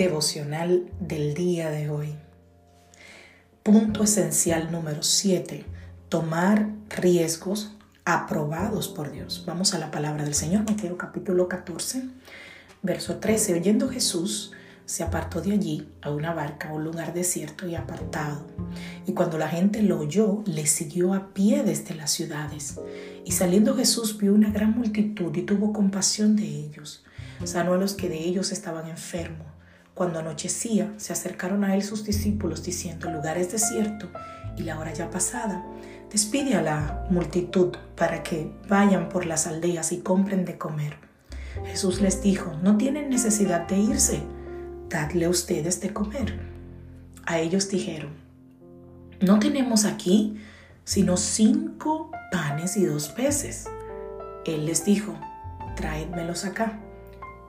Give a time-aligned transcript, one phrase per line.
[0.00, 2.14] Devocional del día de hoy.
[3.62, 5.66] Punto esencial número 7.
[6.08, 7.76] Tomar riesgos
[8.06, 9.44] aprobados por Dios.
[9.46, 12.04] Vamos a la palabra del Señor, Mateo capítulo 14,
[12.80, 13.52] verso 13.
[13.52, 14.52] Oyendo Jesús,
[14.86, 18.46] se apartó de allí a una barca, a un lugar desierto y apartado.
[19.06, 22.80] Y cuando la gente lo oyó, le siguió a pie desde las ciudades.
[23.26, 27.04] Y saliendo Jesús vio una gran multitud y tuvo compasión de ellos.
[27.44, 29.59] Sanó a los que de ellos estaban enfermos.
[30.00, 34.08] Cuando anochecía, se acercaron a él sus discípulos diciendo, lugar es desierto
[34.56, 35.62] y la hora ya pasada
[36.10, 40.96] Despide a la multitud para que vayan por las aldeas y compren de comer.
[41.66, 44.22] Jesús les dijo, no tienen necesidad de irse,
[44.88, 46.40] dadle ustedes de comer.
[47.26, 48.12] A ellos dijeron,
[49.20, 50.40] no tenemos aquí
[50.82, 53.68] sino cinco panes y dos peces.
[54.46, 55.14] Él les dijo,
[55.76, 56.80] traédmelos acá.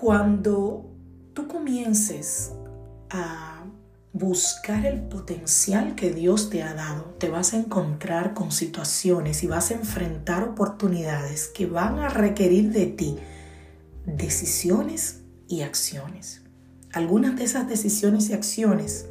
[0.00, 0.94] Cuando
[1.34, 2.52] tú comiences
[3.10, 3.64] a
[4.12, 9.48] buscar el potencial que Dios te ha dado, te vas a encontrar con situaciones y
[9.48, 13.16] vas a enfrentar oportunidades que van a requerir de ti
[14.06, 16.42] decisiones y acciones.
[16.92, 19.06] Algunas de esas decisiones y acciones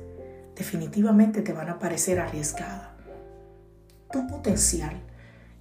[0.55, 2.91] definitivamente te van a parecer arriesgadas.
[4.09, 5.01] Tu potencial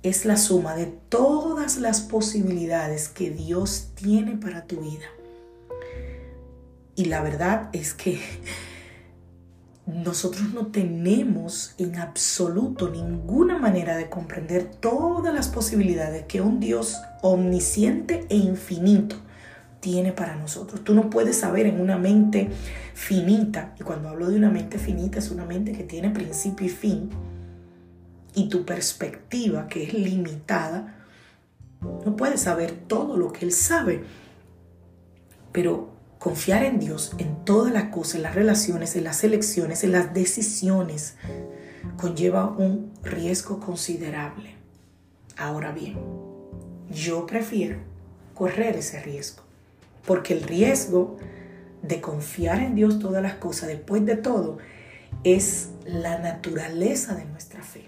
[0.04, 5.15] es la suma de todas las posibilidades que Dios tiene para tu vida.
[6.96, 8.18] Y la verdad es que
[9.86, 16.96] nosotros no tenemos en absoluto ninguna manera de comprender todas las posibilidades que un Dios
[17.22, 19.16] omnisciente e infinito
[19.80, 20.82] tiene para nosotros.
[20.82, 22.48] Tú no puedes saber en una mente
[22.94, 26.70] finita, y cuando hablo de una mente finita es una mente que tiene principio y
[26.70, 27.10] fin,
[28.34, 30.96] y tu perspectiva que es limitada,
[31.80, 34.02] no puedes saber todo lo que Él sabe.
[35.52, 39.92] Pero Confiar en Dios en todas las cosas, en las relaciones, en las elecciones, en
[39.92, 41.14] las decisiones,
[41.96, 44.54] conlleva un riesgo considerable.
[45.36, 45.98] Ahora bien,
[46.90, 47.78] yo prefiero
[48.34, 49.42] correr ese riesgo,
[50.06, 51.16] porque el riesgo
[51.82, 54.58] de confiar en Dios todas las cosas, después de todo,
[55.24, 57.84] es la naturaleza de nuestra fe.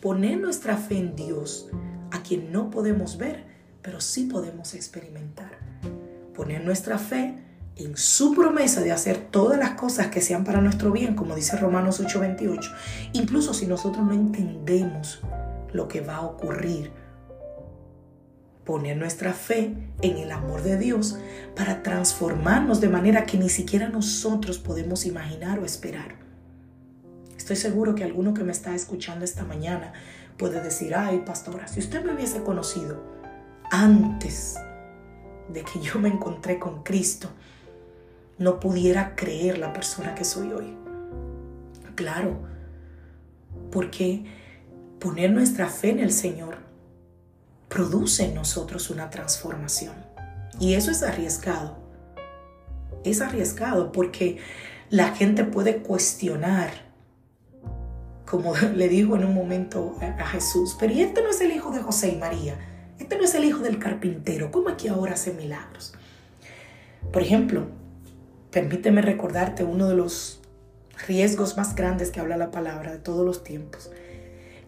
[0.00, 1.68] Poner nuestra fe en Dios,
[2.10, 3.44] a quien no podemos ver,
[3.82, 5.58] pero sí podemos experimentar
[6.34, 7.34] poner nuestra fe
[7.76, 11.56] en su promesa de hacer todas las cosas que sean para nuestro bien, como dice
[11.56, 12.70] Romanos 8:28,
[13.12, 15.22] incluso si nosotros no entendemos
[15.72, 16.92] lo que va a ocurrir.
[18.64, 21.18] Poner nuestra fe en el amor de Dios
[21.54, 26.16] para transformarnos de manera que ni siquiera nosotros podemos imaginar o esperar.
[27.36, 29.92] Estoy seguro que alguno que me está escuchando esta mañana
[30.38, 33.02] puede decir, ay pastora, si usted me hubiese conocido
[33.70, 34.56] antes
[35.48, 37.28] de que yo me encontré con Cristo,
[38.38, 40.76] no pudiera creer la persona que soy hoy.
[41.94, 42.38] Claro,
[43.70, 44.24] porque
[44.98, 46.58] poner nuestra fe en el Señor
[47.68, 49.94] produce en nosotros una transformación.
[50.60, 51.76] Y eso es arriesgado.
[53.04, 54.38] Es arriesgado porque
[54.90, 56.70] la gente puede cuestionar,
[58.26, 61.70] como le digo en un momento a Jesús, pero ¿y este no es el hijo
[61.70, 62.56] de José y María?
[62.98, 64.50] Este no es el hijo del carpintero.
[64.50, 65.94] ¿Cómo que ahora hace milagros?
[67.12, 67.66] Por ejemplo,
[68.50, 70.40] permíteme recordarte uno de los
[71.06, 73.90] riesgos más grandes que habla la palabra de todos los tiempos.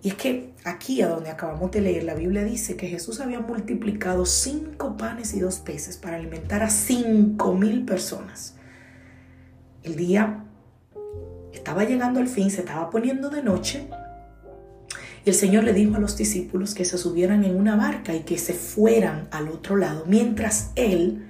[0.02, 3.40] Y es que aquí, a donde acabamos de leer, la Biblia dice que Jesús había
[3.40, 8.54] multiplicado cinco panes y dos peces para alimentar a cinco mil personas.
[9.82, 10.44] El día
[11.52, 13.88] estaba llegando al fin, se estaba poniendo de noche.
[15.26, 18.20] Y el Señor le dijo a los discípulos que se subieran en una barca y
[18.20, 21.26] que se fueran al otro lado, mientras Él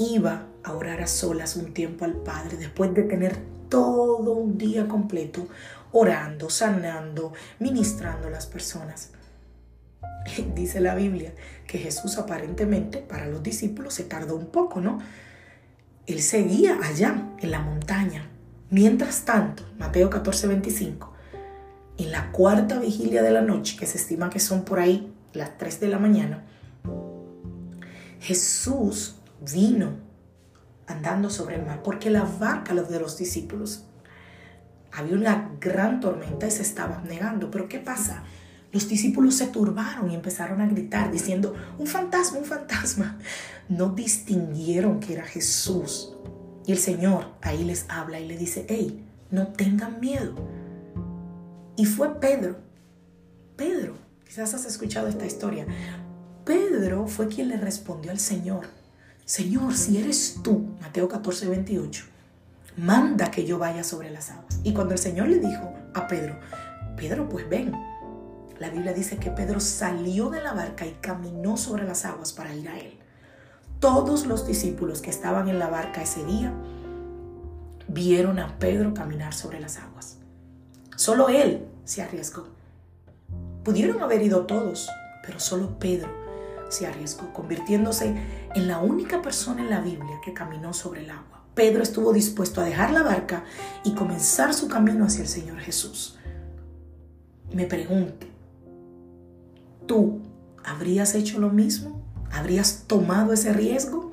[0.00, 3.36] iba a orar a solas un tiempo al Padre, después de tener
[3.68, 5.46] todo un día completo
[5.92, 9.10] orando, sanando, ministrando a las personas.
[10.56, 11.32] Dice la Biblia
[11.68, 14.98] que Jesús aparentemente para los discípulos se tardó un poco, ¿no?
[16.08, 18.28] Él seguía allá en la montaña.
[18.70, 21.09] Mientras tanto, Mateo 14, 25,
[22.02, 25.58] en la cuarta vigilia de la noche, que se estima que son por ahí las
[25.58, 26.44] 3 de la mañana,
[28.20, 29.16] Jesús
[29.52, 29.94] vino
[30.86, 33.84] andando sobre el mar, porque la barca de los discípulos
[34.92, 37.50] había una gran tormenta y se estaban negando.
[37.50, 38.24] Pero ¿qué pasa?
[38.72, 43.18] Los discípulos se turbaron y empezaron a gritar diciendo, un fantasma, un fantasma.
[43.68, 46.14] No distinguieron que era Jesús.
[46.66, 50.34] Y el Señor ahí les habla y le dice, hey, no tengan miedo.
[51.80, 52.56] Y fue Pedro.
[53.56, 53.94] Pedro,
[54.26, 55.66] quizás has escuchado esta historia.
[56.44, 58.66] Pedro fue quien le respondió al Señor,
[59.24, 62.04] Señor, si eres tú, Mateo 14, 28,
[62.76, 64.60] manda que yo vaya sobre las aguas.
[64.62, 66.38] Y cuando el Señor le dijo a Pedro,
[66.98, 67.72] Pedro, pues ven.
[68.58, 72.54] La Biblia dice que Pedro salió de la barca y caminó sobre las aguas para
[72.54, 72.98] ir a él.
[73.78, 76.52] Todos los discípulos que estaban en la barca ese día
[77.88, 80.19] vieron a Pedro caminar sobre las aguas.
[81.00, 82.44] Solo él se arriesgó.
[83.64, 84.90] Pudieron haber ido todos,
[85.24, 86.10] pero solo Pedro
[86.68, 88.14] se arriesgó, convirtiéndose
[88.54, 91.46] en la única persona en la Biblia que caminó sobre el agua.
[91.54, 93.44] Pedro estuvo dispuesto a dejar la barca
[93.82, 96.18] y comenzar su camino hacia el Señor Jesús.
[97.50, 98.26] Me pregunto,
[99.86, 100.20] ¿tú
[100.62, 102.02] habrías hecho lo mismo?
[102.30, 104.10] ¿Habrías tomado ese riesgo?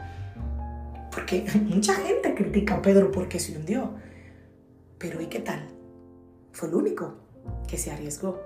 [1.11, 3.91] Porque mucha gente critica a Pedro porque se hundió.
[4.97, 5.76] Pero ¿y qué tal?
[6.57, 7.13] Fue el único
[7.67, 8.41] que se arriesgó.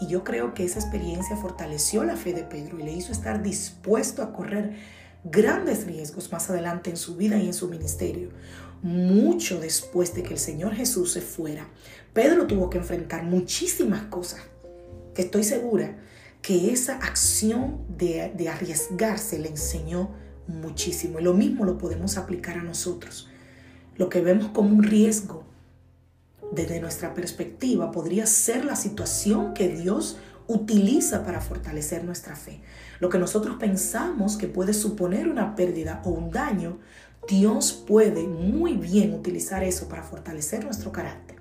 [0.00, 3.44] Y yo creo que esa experiencia fortaleció la fe de Pedro y le hizo estar
[3.44, 4.74] dispuesto a correr
[5.22, 8.30] grandes riesgos más adelante en su vida y en su ministerio.
[8.82, 11.68] Mucho después de que el Señor Jesús se fuera,
[12.12, 14.40] Pedro tuvo que enfrentar muchísimas cosas.
[15.14, 15.96] Que estoy segura
[16.42, 20.10] que esa acción de, de arriesgarse le enseñó
[20.48, 21.20] muchísimo.
[21.20, 23.28] Y lo mismo lo podemos aplicar a nosotros.
[23.96, 25.53] Lo que vemos como un riesgo
[26.52, 32.60] desde nuestra perspectiva podría ser la situación que Dios utiliza para fortalecer nuestra fe.
[33.00, 36.78] Lo que nosotros pensamos que puede suponer una pérdida o un daño,
[37.28, 41.38] Dios puede muy bien utilizar eso para fortalecer nuestro carácter.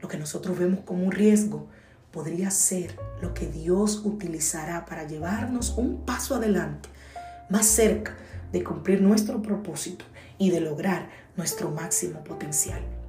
[0.00, 1.68] Lo que nosotros vemos como un riesgo
[2.10, 6.88] podría ser lo que Dios utilizará para llevarnos un paso adelante,
[7.48, 8.16] más cerca
[8.52, 10.04] de cumplir nuestro propósito
[10.38, 12.99] y de lograr nuestro máximo potencial.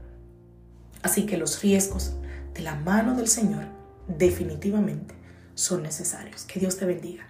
[1.04, 2.14] Así que los riesgos
[2.54, 3.66] de la mano del Señor
[4.08, 5.16] definitivamente
[5.56, 6.44] son necesarios.
[6.44, 7.28] Que Dios te bendiga,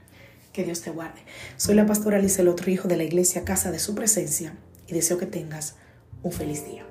[0.53, 1.21] que Dios te guarde.
[1.57, 4.55] Soy la pastora Alice, el otro hijo de la iglesia Casa de Su Presencia
[4.87, 5.75] y deseo que tengas
[6.23, 6.85] un feliz día.